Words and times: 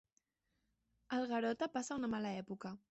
El 1.19 1.29
Garota 1.33 1.71
passa 1.77 2.01
una 2.03 2.13
mala 2.17 2.35
època. 2.45 2.79